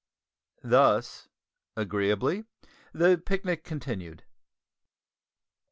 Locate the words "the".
2.91-3.19